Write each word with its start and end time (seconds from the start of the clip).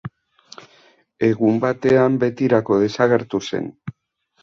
Egun 1.27 1.61
batean 1.67 2.19
betirako 2.27 2.83
desagertu 2.89 3.47
zen. 3.51 3.73